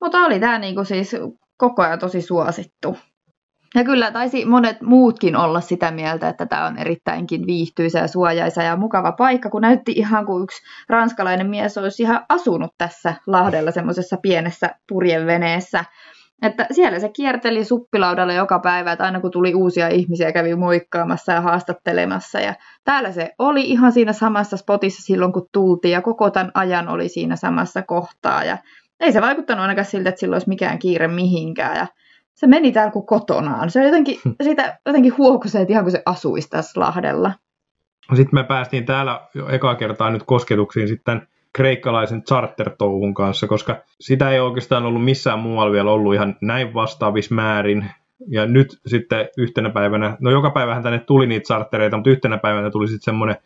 Mutta 0.00 0.18
oli 0.18 0.40
tämä 0.40 0.58
niin 0.58 0.74
kuin 0.74 0.86
siis 0.86 1.16
koko 1.56 1.82
ajan 1.82 1.98
tosi 1.98 2.22
suosittu. 2.22 2.96
Ja 3.74 3.84
kyllä 3.84 4.10
taisi 4.10 4.44
monet 4.44 4.80
muutkin 4.80 5.36
olla 5.36 5.60
sitä 5.60 5.90
mieltä, 5.90 6.28
että 6.28 6.46
tämä 6.46 6.66
on 6.66 6.78
erittäinkin 6.78 7.46
viihtyisä 7.46 7.98
ja 7.98 8.08
suojaisa 8.08 8.62
ja 8.62 8.76
mukava 8.76 9.12
paikka, 9.12 9.50
kun 9.50 9.62
näytti 9.62 9.92
ihan 9.92 10.26
kuin 10.26 10.42
yksi 10.42 10.62
ranskalainen 10.88 11.46
mies 11.46 11.78
olisi 11.78 12.02
ihan 12.02 12.24
asunut 12.28 12.74
tässä 12.78 13.14
Lahdella 13.26 13.70
semmoisessa 13.70 14.16
pienessä 14.22 14.70
purjeveneessä. 14.88 15.84
Että 16.42 16.66
siellä 16.70 16.98
se 17.00 17.08
kierteli 17.08 17.64
suppilaudalla 17.64 18.32
joka 18.32 18.58
päivä, 18.58 18.92
että 18.92 19.04
aina 19.04 19.20
kun 19.20 19.30
tuli 19.30 19.54
uusia 19.54 19.88
ihmisiä, 19.88 20.32
kävi 20.32 20.56
moikkaamassa 20.56 21.32
ja 21.32 21.40
haastattelemassa. 21.40 22.40
Ja 22.40 22.54
täällä 22.84 23.12
se 23.12 23.30
oli 23.38 23.62
ihan 23.62 23.92
siinä 23.92 24.12
samassa 24.12 24.56
spotissa 24.56 25.02
silloin, 25.02 25.32
kun 25.32 25.48
tultiin, 25.52 25.92
ja 25.92 26.02
koko 26.02 26.30
tämän 26.30 26.50
ajan 26.54 26.88
oli 26.88 27.08
siinä 27.08 27.36
samassa 27.36 27.82
kohtaa. 27.82 28.44
Ja 28.44 28.58
ei 29.00 29.12
se 29.12 29.20
vaikuttanut 29.20 29.62
ainakaan 29.62 29.84
siltä, 29.84 30.08
että 30.08 30.20
sillä 30.20 30.34
olisi 30.34 30.48
mikään 30.48 30.78
kiire 30.78 31.08
mihinkään. 31.08 31.76
Ja 31.76 31.86
se 32.34 32.46
meni 32.46 32.72
täällä 32.72 32.92
kuin 32.92 33.06
kotonaan. 33.06 33.70
Se 33.70 33.84
jotenkin, 33.84 34.18
siitä 34.42 34.78
jotenkin 34.86 35.18
huokui 35.18 35.48
että 35.60 35.72
ihan 35.72 35.84
kuin 35.84 35.92
se 35.92 36.02
asuisi 36.06 36.50
tässä 36.50 36.80
Lahdella. 36.80 37.32
Sitten 38.14 38.34
me 38.34 38.44
päästiin 38.44 38.84
täällä 38.84 39.20
jo 39.34 39.48
ekaa 39.48 39.74
kertaa 39.74 40.10
nyt 40.10 40.22
kosketuksiin 40.22 40.88
sitten 40.88 41.28
kreikkalaisen 41.52 42.22
charter-touhun 42.22 43.14
kanssa, 43.14 43.46
koska 43.46 43.76
sitä 44.00 44.30
ei 44.30 44.40
oikeastaan 44.40 44.86
ollut 44.86 45.04
missään 45.04 45.38
muualla 45.38 45.72
vielä 45.72 45.90
ollut 45.90 46.14
ihan 46.14 46.36
näin 46.40 46.74
vastaavissa 46.74 47.34
määrin. 47.34 47.90
Ja 48.28 48.46
nyt 48.46 48.80
sitten 48.86 49.28
yhtenä 49.38 49.70
päivänä, 49.70 50.16
no 50.20 50.30
joka 50.30 50.50
päivähän 50.50 50.82
tänne 50.82 50.98
tuli 50.98 51.26
niitä 51.26 51.46
chartereita, 51.46 51.96
mutta 51.96 52.10
yhtenä 52.10 52.38
päivänä 52.38 52.70
tuli 52.70 52.88
sitten 52.88 53.04
semmoinen 53.04 53.36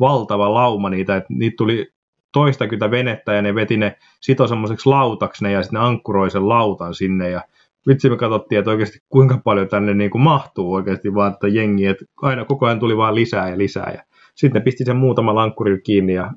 valtava 0.00 0.54
lauma 0.54 0.90
niitä, 0.90 1.16
että 1.16 1.34
niitä 1.34 1.54
tuli 1.56 1.92
toistakymmentä 2.32 2.90
venettä 2.90 3.32
ja 3.32 3.42
ne 3.42 3.54
veti 3.54 3.76
ne 3.76 3.96
sito 4.20 4.46
semmoiseksi 4.46 4.88
lautaksi 4.88 5.44
ne 5.44 5.52
ja 5.52 5.62
sitten 5.62 5.80
ne 5.80 5.86
ankkuroi 5.86 6.30
sen 6.30 6.48
lautan 6.48 6.94
sinne 6.94 7.30
ja 7.30 7.40
vitsi 7.88 8.10
me 8.10 8.16
katsottiin, 8.16 8.58
että 8.58 8.70
oikeasti 8.70 8.98
kuinka 9.08 9.40
paljon 9.44 9.68
tänne 9.68 9.94
niin 9.94 10.10
kuin 10.10 10.22
mahtuu 10.22 10.74
oikeasti 10.74 11.14
vaan 11.14 11.32
että 11.32 11.48
jengi, 11.48 11.86
että 11.86 12.04
aina 12.22 12.44
koko 12.44 12.66
ajan 12.66 12.80
tuli 12.80 12.96
vaan 12.96 13.14
lisää 13.14 13.48
ja 13.50 13.58
lisää 13.58 13.92
ja 13.94 14.02
sitten 14.34 14.60
ne 14.60 14.64
pisti 14.64 14.84
sen 14.84 14.96
muutama 14.96 15.34
lankkuri 15.34 15.80
kiinni 15.80 16.14
ja 16.14 16.30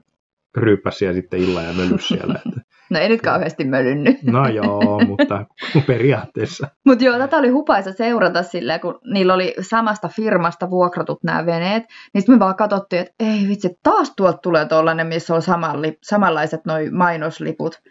ryyppäsi 0.58 1.06
ja 1.06 1.13
sitten 1.13 1.39
illan 1.39 1.65
ja 1.65 1.74
mölys 1.74 2.08
siellä. 2.08 2.39
Että... 2.46 2.62
No 2.89 3.00
ei 3.00 3.10
nyt 3.10 3.22
kauheasti 3.22 3.65
mölynnyt. 3.65 4.18
No 4.32 4.48
joo, 4.48 5.00
mutta 5.08 5.46
periaatteessa. 5.88 6.68
Mutta 6.88 7.03
joo, 7.03 7.18
tätä 7.18 7.38
oli 7.38 7.50
hupaisa 7.50 7.91
seurata 7.91 8.44
sillä, 8.44 8.79
kun 8.79 9.00
niillä 9.13 9.34
oli 9.34 9.53
samasta 9.62 10.08
firmasta 10.08 10.70
vuokratut 10.70 11.24
nämä 11.24 11.46
veneet, 11.46 11.84
niin 12.13 12.22
sitten 12.22 12.36
me 12.36 12.39
vaan 12.39 12.56
katsottiin, 12.56 13.01
että 13.01 13.13
ei 13.20 13.48
vitsi, 13.48 13.70
taas 13.84 14.13
tuolta 14.15 14.38
tulee 14.38 14.65
tuollainen, 14.65 15.08
missä 15.08 15.36
on 15.36 15.41
samanli, 15.41 15.98
samanlaiset 16.03 16.62
noi 16.65 16.89
mainosliput 16.89 17.82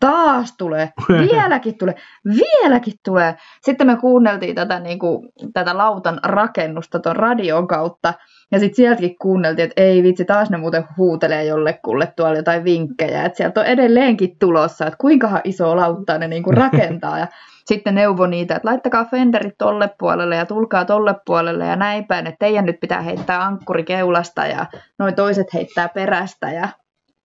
taas 0.00 0.54
tulee, 0.58 0.92
vieläkin 1.30 1.78
tulee, 1.78 1.94
vieläkin 2.24 2.94
tulee. 3.04 3.36
Sitten 3.62 3.86
me 3.86 3.96
kuunneltiin 3.96 4.54
tätä, 4.54 4.80
niin 4.80 4.98
kuin, 4.98 5.28
tätä 5.52 5.76
lautan 5.76 6.20
rakennusta 6.22 6.98
tuon 6.98 7.16
radion 7.16 7.66
kautta, 7.66 8.14
ja 8.52 8.58
sitten 8.58 8.76
sieltäkin 8.76 9.16
kuunneltiin, 9.18 9.68
että 9.68 9.82
ei 9.82 10.02
vitsi, 10.02 10.24
taas 10.24 10.50
ne 10.50 10.56
muuten 10.56 10.84
huutelee 10.96 11.44
jollekulle 11.44 12.12
tuolla 12.16 12.36
jotain 12.36 12.64
vinkkejä, 12.64 13.24
että 13.24 13.36
sieltä 13.36 13.60
on 13.60 13.66
edelleenkin 13.66 14.38
tulossa, 14.38 14.86
että 14.86 14.98
kuinkahan 15.00 15.40
iso 15.44 15.76
lautta 15.76 16.18
ne 16.18 16.28
niin 16.28 16.42
kuin 16.42 16.56
rakentaa, 16.64 17.18
ja 17.18 17.26
sitten 17.64 17.94
neuvo 17.94 18.26
niitä, 18.26 18.56
että 18.56 18.68
laittakaa 18.68 19.04
fenderit 19.04 19.54
tolle 19.58 19.90
puolelle 19.98 20.36
ja 20.36 20.46
tulkaa 20.46 20.84
tolle 20.84 21.14
puolelle 21.26 21.66
ja 21.66 21.76
näin 21.76 22.04
päin, 22.04 22.26
että 22.26 22.46
teidän 22.46 22.66
nyt 22.66 22.80
pitää 22.80 23.00
heittää 23.00 23.44
ankkuri 23.44 23.84
keulasta 23.84 24.46
ja 24.46 24.66
noin 24.98 25.14
toiset 25.14 25.54
heittää 25.54 25.88
perästä. 25.88 26.52
Ja 26.52 26.68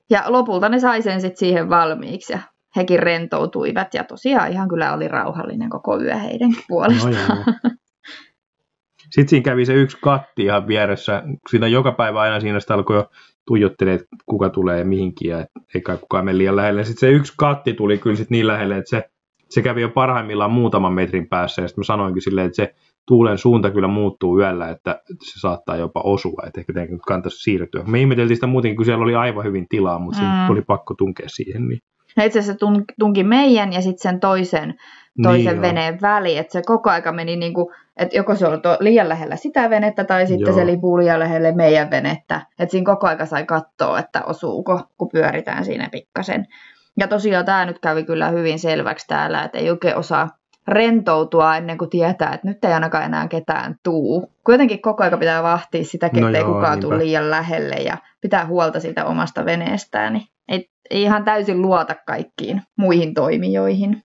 ja 0.09 0.23
lopulta 0.27 0.69
ne 0.69 0.79
sai 0.79 1.01
sen 1.01 1.21
sitten 1.21 1.37
siihen 1.37 1.69
valmiiksi 1.69 2.33
ja 2.33 2.39
hekin 2.75 2.99
rentoutuivat 2.99 3.93
ja 3.93 4.03
tosiaan 4.03 4.51
ihan 4.51 4.67
kyllä 4.67 4.93
oli 4.93 5.07
rauhallinen 5.07 5.69
koko 5.69 6.01
yö 6.01 6.15
heidän 6.15 6.51
puolestaan. 6.67 7.43
No 7.45 7.53
Sitten 9.11 9.29
siinä 9.29 9.43
kävi 9.43 9.65
se 9.65 9.73
yksi 9.73 9.97
katti 10.01 10.43
ihan 10.43 10.67
vieressä. 10.67 11.23
Siinä 11.49 11.67
joka 11.67 11.91
päivä 11.91 12.21
aina 12.21 12.39
siinä 12.39 12.59
sitä 12.59 12.73
alkoi 12.73 12.95
jo 12.95 13.09
tuijottelee, 13.47 13.93
että 13.93 14.07
kuka 14.25 14.49
tulee 14.49 14.79
ja 14.79 14.85
mihinkin 14.85 15.29
ja 15.29 15.45
eikä 15.75 15.97
kukaan 15.97 16.25
mene 16.25 16.37
liian 16.37 16.55
lähelle. 16.55 16.83
Sitten 16.83 17.09
se 17.09 17.15
yksi 17.15 17.33
katti 17.37 17.73
tuli 17.73 17.97
kyllä 17.97 18.15
sit 18.15 18.29
niin 18.29 18.47
lähelle, 18.47 18.77
että 18.77 18.89
se, 18.89 19.09
se 19.49 19.61
kävi 19.61 19.81
jo 19.81 19.89
parhaimmillaan 19.89 20.51
muutaman 20.51 20.93
metrin 20.93 21.27
päässä 21.27 21.61
ja 21.61 21.67
sitten 21.67 21.81
mä 21.81 21.85
sanoinkin 21.85 22.21
silleen, 22.21 22.47
että 22.47 22.55
se 22.55 22.75
tuulen 23.07 23.37
suunta 23.37 23.71
kyllä 23.71 23.87
muuttuu 23.87 24.39
yöllä, 24.39 24.69
että 24.69 25.01
se 25.23 25.39
saattaa 25.39 25.77
jopa 25.77 26.01
osua, 26.03 26.43
että 26.47 26.59
ehkä 26.59 26.73
teidän 26.73 26.99
kannattaisi 26.99 27.43
siirtyä. 27.43 27.83
Me 27.83 27.99
ihmeteltiin 27.99 28.37
sitä 28.37 28.47
muutenkin, 28.47 28.75
kun 28.75 28.85
siellä 28.85 29.03
oli 29.03 29.15
aivan 29.15 29.45
hyvin 29.45 29.65
tilaa, 29.69 29.99
mutta 29.99 30.21
mm. 30.21 30.49
oli 30.49 30.61
pakko 30.61 30.93
tunkea 30.93 31.29
siihen. 31.29 31.67
Niin. 31.67 31.79
Ja 32.17 32.23
itse 32.23 32.39
asiassa 32.39 32.67
tunki 32.99 33.23
meidän 33.23 33.73
ja 33.73 33.81
sitten 33.81 34.11
sen 34.11 34.19
toisen, 34.19 34.73
toisen 35.23 35.53
niin 35.53 35.61
veneen 35.61 36.01
väliin, 36.01 36.39
että 36.39 36.53
se 36.53 36.61
koko 36.65 36.89
aika 36.89 37.11
meni 37.11 37.35
niin 37.35 37.53
kuin, 37.53 37.67
että 37.97 38.17
joko 38.17 38.35
se 38.35 38.47
oli 38.47 38.57
liian 38.79 39.09
lähellä 39.09 39.35
sitä 39.35 39.69
venettä 39.69 40.03
tai 40.03 40.27
sitten 40.27 40.47
Joo. 40.47 40.55
se 40.55 40.65
lipuu 40.65 40.97
liian 40.97 41.19
lähelle 41.19 41.51
meidän 41.51 41.91
venettä. 41.91 42.41
Että 42.59 42.71
siinä 42.71 42.85
koko 42.85 43.07
aika 43.07 43.25
sai 43.25 43.45
katsoa, 43.45 43.99
että 43.99 44.23
osuuko, 44.23 44.81
kun 44.97 45.09
pyöritään 45.09 45.65
siinä 45.65 45.89
pikkasen. 45.91 46.47
Ja 46.99 47.07
tosiaan 47.07 47.45
tämä 47.45 47.65
nyt 47.65 47.79
kävi 47.79 48.03
kyllä 48.03 48.29
hyvin 48.29 48.59
selväksi 48.59 49.07
täällä, 49.07 49.43
että 49.43 49.57
ei 49.57 49.69
oikein 49.69 49.95
osaa 49.95 50.29
rentoutua 50.67 51.57
ennen 51.57 51.77
kuin 51.77 51.89
tietää, 51.89 52.33
että 52.33 52.47
nyt 52.47 52.65
ei 52.65 52.73
ainakaan 52.73 53.03
enää 53.03 53.27
ketään 53.27 53.75
tuu. 53.83 54.31
Kuitenkin 54.45 54.81
koko 54.81 55.03
aika 55.03 55.17
pitää 55.17 55.43
vahtia 55.43 55.83
sitä, 55.83 56.09
no 56.13 56.27
ettei 56.27 56.43
no 56.43 56.53
kukaan 56.53 56.79
tule 56.79 56.97
liian 56.97 57.29
lähelle 57.29 57.75
ja 57.75 57.97
pitää 58.21 58.45
huolta 58.45 58.79
siitä 58.79 59.05
omasta 59.05 59.45
veneestään. 59.45 60.13
Niin 60.13 60.27
ei, 60.51 60.65
ei 60.89 61.01
ihan 61.01 61.24
täysin 61.24 61.62
luota 61.62 61.96
kaikkiin 62.08 62.62
muihin 62.77 63.13
toimijoihin. 63.13 64.01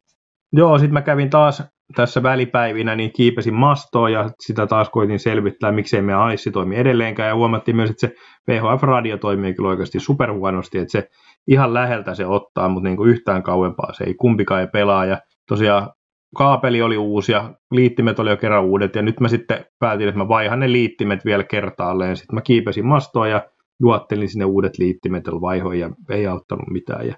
Joo, 0.52 0.78
sitten 0.78 0.92
mä 0.92 1.02
kävin 1.02 1.30
taas 1.30 1.62
tässä 1.96 2.22
välipäivinä, 2.22 2.96
niin 2.96 3.12
kiipesin 3.12 3.54
mastoon 3.54 4.12
ja 4.12 4.30
sitä 4.40 4.66
taas 4.66 4.88
koitin 4.90 5.18
selvittää, 5.18 5.72
miksei 5.72 6.02
meidän 6.02 6.22
aissi 6.22 6.50
toimi 6.50 6.76
edelleenkään. 6.76 7.28
Ja 7.28 7.34
huomattiin 7.34 7.76
myös, 7.76 7.90
että 7.90 8.06
se 8.06 8.14
VHF-radio 8.48 9.18
toimii 9.18 9.54
kyllä 9.54 9.68
oikeasti 9.68 10.00
superhuonosti, 10.00 10.78
että 10.78 10.92
se 10.92 11.08
ihan 11.48 11.74
läheltä 11.74 12.14
se 12.14 12.26
ottaa, 12.26 12.68
mutta 12.68 12.88
niin 12.88 12.96
kuin 12.96 13.10
yhtään 13.10 13.42
kauempaa 13.42 13.92
se 13.92 14.04
ei 14.04 14.14
kumpikaan 14.14 14.60
ei 14.60 14.66
pelaa. 14.72 15.04
Ja 15.04 15.18
tosiaan 15.48 15.90
kaapeli 16.36 16.82
oli 16.82 16.96
uusi 16.96 17.32
ja 17.32 17.54
liittimet 17.70 18.18
oli 18.18 18.30
jo 18.30 18.36
kerran 18.36 18.64
uudet 18.64 18.94
ja 18.94 19.02
nyt 19.02 19.20
mä 19.20 19.28
sitten 19.28 19.64
päätin, 19.78 20.08
että 20.08 20.18
mä 20.18 20.28
vaihan 20.28 20.60
ne 20.60 20.72
liittimet 20.72 21.24
vielä 21.24 21.44
kertaalleen. 21.44 22.16
Sitten 22.16 22.34
mä 22.34 22.40
kiipesin 22.40 22.86
mastoon 22.86 23.30
ja 23.30 23.42
juottelin 23.80 24.28
sinne 24.28 24.44
uudet 24.44 24.78
liittimet 24.78 25.24
vaihoin 25.24 25.80
ja 25.80 25.90
ei 26.10 26.26
auttanut 26.26 26.68
mitään. 26.70 27.06
Ja 27.06 27.14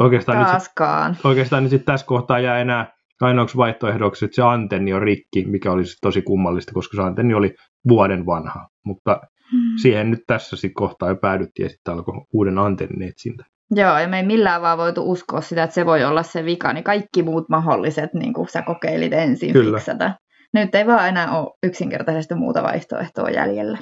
oikeastaan 0.00 0.46
Taaskaan. 0.46 1.10
Nyt, 1.10 1.24
oikeastaan 1.24 1.62
nyt 1.62 1.70
sitten 1.70 1.92
tässä 1.92 2.06
kohtaa 2.06 2.40
jää 2.40 2.60
enää 2.60 2.92
ainoaksi 3.20 3.56
vaihtoehdoksi, 3.56 4.24
että 4.24 4.34
se 4.34 4.42
antenni 4.42 4.92
on 4.92 5.02
rikki, 5.02 5.44
mikä 5.46 5.72
olisi 5.72 5.96
tosi 6.00 6.22
kummallista, 6.22 6.72
koska 6.74 6.96
se 6.96 7.02
antenni 7.02 7.34
oli 7.34 7.54
vuoden 7.88 8.26
vanha. 8.26 8.68
Mutta 8.84 9.20
hmm. 9.52 9.76
siihen 9.82 10.10
nyt 10.10 10.20
tässä 10.26 10.56
sitten 10.56 10.74
kohtaa 10.74 11.08
jo 11.08 11.16
päädyttiin 11.16 11.64
ja 11.64 11.68
sitten 11.68 11.94
alkoi 11.94 12.14
uuden 12.32 12.58
antennin 12.58 13.08
etsintä. 13.08 13.44
Joo, 13.70 13.98
ja 13.98 14.08
me 14.08 14.16
ei 14.16 14.26
millään 14.26 14.62
vaan 14.62 14.78
voitu 14.78 15.10
uskoa 15.10 15.40
sitä, 15.40 15.62
että 15.62 15.74
se 15.74 15.86
voi 15.86 16.04
olla 16.04 16.22
se 16.22 16.44
vika, 16.44 16.72
niin 16.72 16.84
kaikki 16.84 17.22
muut 17.22 17.48
mahdolliset, 17.48 18.14
niin 18.14 18.32
kuin 18.32 18.48
sä 18.48 18.62
kokeilit 18.62 19.12
ensin 19.12 19.52
Kyllä. 19.52 19.78
fiksata. 19.78 20.14
Nyt 20.54 20.74
ei 20.74 20.86
vaan 20.86 21.08
enää 21.08 21.38
ole 21.38 21.54
yksinkertaisesti 21.62 22.34
muuta 22.34 22.62
vaihtoehtoa 22.62 23.30
jäljellä. 23.30 23.78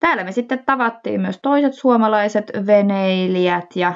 Täällä 0.00 0.24
me 0.24 0.32
sitten 0.32 0.62
tavattiin 0.66 1.20
myös 1.20 1.38
toiset 1.42 1.74
suomalaiset 1.74 2.52
veneilijät 2.66 3.66
ja 3.76 3.92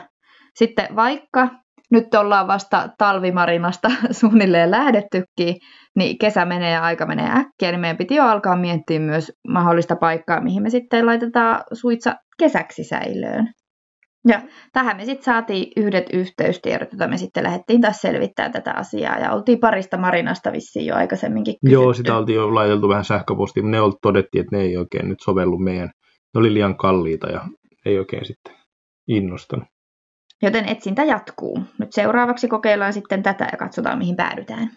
sitten 0.54 0.96
vaikka 0.96 1.48
nyt 1.90 2.14
ollaan 2.14 2.46
vasta 2.46 2.88
talvimarinasta 2.98 3.90
suunnilleen 4.20 4.70
lähdettykin, 4.70 5.56
niin 5.96 6.18
kesä 6.18 6.44
menee 6.44 6.70
ja 6.70 6.82
aika 6.82 7.06
menee 7.06 7.30
äkkiä, 7.30 7.70
niin 7.70 7.80
meidän 7.80 7.96
piti 7.96 8.14
jo 8.14 8.24
alkaa 8.24 8.56
miettiä 8.56 9.00
myös 9.00 9.32
mahdollista 9.48 9.96
paikkaa, 9.96 10.40
mihin 10.40 10.62
me 10.62 10.70
sitten 10.70 11.06
laitetaan 11.06 11.62
suitsa 11.72 12.14
kesäksi 12.38 12.84
säilöön. 12.84 13.48
Ja 14.28 14.42
tähän 14.72 14.96
me 14.96 15.04
sitten 15.04 15.24
saatiin 15.24 15.72
yhdet 15.76 16.06
yhteystiedot, 16.12 16.92
joita 16.92 17.08
me 17.08 17.16
sitten 17.16 17.44
lähdettiin 17.44 17.80
taas 17.80 18.00
selvittää 18.00 18.50
tätä 18.50 18.72
asiaa. 18.72 19.18
Ja 19.18 19.32
oltiin 19.32 19.60
parista 19.60 19.96
marinasta 19.96 20.52
vissiin 20.52 20.86
jo 20.86 20.94
aikaisemminkin 20.94 21.54
kysytty. 21.54 21.82
Joo, 21.82 21.92
sitä 21.92 22.16
oltiin 22.16 22.36
jo 22.36 22.54
laiteltu 22.54 22.88
vähän 22.88 23.04
sähköpostiin, 23.04 23.66
mutta 23.66 23.86
ne 23.86 23.92
todettiin, 24.02 24.40
että 24.40 24.56
ne 24.56 24.62
ei 24.62 24.76
oikein 24.76 25.08
nyt 25.08 25.20
sovellu 25.20 25.58
meidän. 25.58 25.90
Ne 26.34 26.38
oli 26.38 26.54
liian 26.54 26.76
kalliita 26.76 27.26
ja 27.26 27.40
ei 27.86 27.98
oikein 27.98 28.24
sitten 28.24 28.54
innostanut. 29.08 29.68
Joten 30.42 30.68
etsintä 30.68 31.04
jatkuu. 31.04 31.60
Nyt 31.78 31.92
seuraavaksi 31.92 32.48
kokeillaan 32.48 32.92
sitten 32.92 33.22
tätä 33.22 33.48
ja 33.52 33.58
katsotaan, 33.58 33.98
mihin 33.98 34.16
päädytään. 34.16 34.70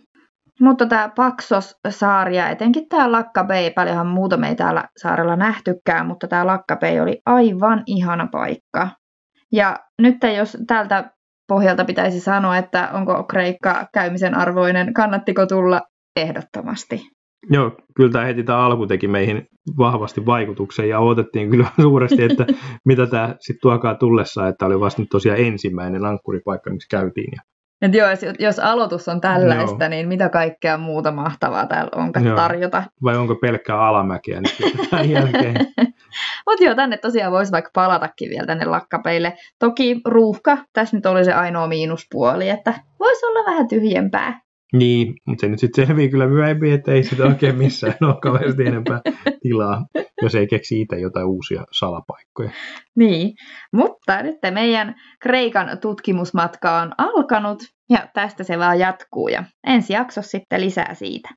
Mutta 0.59 0.85
tämä 0.85 1.09
Paksos-saari 1.15 2.37
ja 2.37 2.49
etenkin 2.49 2.89
tämä 2.89 3.11
Lakkapei, 3.11 3.71
paljonhan 3.71 4.07
muuta 4.07 4.37
me 4.37 4.49
ei 4.49 4.55
täällä 4.55 4.83
saarella 4.97 5.35
nähtykään, 5.35 6.07
mutta 6.07 6.27
tämä 6.27 6.47
Lakkapei 6.47 6.99
oli 6.99 7.21
aivan 7.25 7.83
ihana 7.85 8.27
paikka. 8.31 8.89
Ja 9.53 9.79
nyt 10.01 10.17
jos 10.37 10.57
tältä 10.67 11.11
pohjalta 11.47 11.85
pitäisi 11.85 12.19
sanoa, 12.19 12.57
että 12.57 12.89
onko 12.93 13.23
Kreikka 13.23 13.87
käymisen 13.93 14.35
arvoinen, 14.35 14.93
kannattiko 14.93 15.45
tulla 15.45 15.81
ehdottomasti? 16.15 17.01
Joo, 17.49 17.77
kyllä 17.95 18.11
tämä 18.11 18.25
heti 18.25 18.43
tämä 18.43 18.65
alku 18.65 18.87
teki 18.87 19.07
meihin 19.07 19.47
vahvasti 19.77 20.25
vaikutuksen 20.25 20.89
ja 20.89 20.99
odotettiin 20.99 21.49
kyllä 21.49 21.67
suuresti, 21.81 22.23
että 22.23 22.45
mitä 22.85 23.07
tämä 23.07 23.35
sitten 23.39 23.61
tuokaa 23.61 23.95
tullessa, 23.95 24.47
että 24.47 24.65
oli 24.65 24.79
vasta 24.79 25.01
nyt 25.01 25.09
tosiaan 25.09 25.39
ensimmäinen 25.39 26.05
ankkuripaikka, 26.05 26.69
missä 26.69 26.97
käytiin. 26.97 27.31
Ja 27.31 27.41
Et 27.81 27.95
joo, 27.95 28.07
jos, 28.39 28.59
aloitus 28.59 29.07
on 29.07 29.21
tällaista, 29.21 29.83
joo. 29.83 29.89
niin 29.89 30.07
mitä 30.07 30.29
kaikkea 30.29 30.77
muuta 30.77 31.11
mahtavaa 31.11 31.67
täällä 31.67 31.91
onkaan 31.95 32.25
joo. 32.25 32.35
tarjota. 32.35 32.83
Vai 33.03 33.17
onko 33.17 33.35
pelkkää 33.35 33.79
alamäkiä 33.79 34.41
nyt 34.41 34.89
tämän 34.89 35.09
jälkeen? 35.09 35.55
Mutta 36.45 36.63
joo, 36.63 36.75
tänne 36.75 36.97
tosiaan 36.97 37.31
voisi 37.31 37.51
vaikka 37.51 37.71
palatakin 37.73 38.29
vielä 38.29 38.47
tänne 38.47 38.65
lakkapeille. 38.65 39.33
Toki 39.59 40.01
ruuhka, 40.05 40.57
tässä 40.73 40.97
nyt 40.97 41.05
oli 41.05 41.25
se 41.25 41.33
ainoa 41.33 41.67
miinuspuoli, 41.67 42.49
että 42.49 42.73
voisi 42.99 43.25
olla 43.25 43.51
vähän 43.51 43.67
tyhjempää. 43.67 44.43
Niin, 44.73 45.13
mutta 45.27 45.41
se 45.41 45.47
nyt 45.47 45.59
sitten 45.59 45.87
selvii 45.87 46.09
kyllä 46.09 46.27
myöhemmin, 46.27 46.73
että 46.73 46.91
ei 46.91 47.03
sitä 47.03 47.23
oikein 47.23 47.55
missään 47.55 47.95
ole 48.01 48.15
kauheasti 48.21 48.65
enempää 48.65 49.01
tilaa, 49.41 49.85
jos 50.21 50.35
ei 50.35 50.47
keksi 50.47 50.81
itse 50.81 50.99
jotain 50.99 51.25
uusia 51.25 51.63
salapaikkoja. 51.71 52.49
Niin, 52.95 53.33
mutta 53.73 54.23
nyt 54.23 54.35
meidän 54.51 54.95
Kreikan 55.21 55.77
tutkimusmatka 55.77 56.81
on 56.81 56.91
alkanut 56.97 57.63
ja 57.89 58.07
tästä 58.13 58.43
se 58.43 58.59
vaan 58.59 58.79
jatkuu 58.79 59.27
ja 59.27 59.43
ensi 59.67 59.93
jaksossa 59.93 60.31
sitten 60.31 60.61
lisää 60.61 60.93
siitä. 60.93 61.29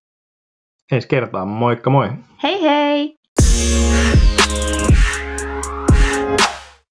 Ensi 0.92 1.09
kertaa, 1.09 1.45
moikka 1.45 1.90
moi! 1.90 2.09
Hei 2.42 2.62
hei! 2.62 3.16
Música 4.48 4.95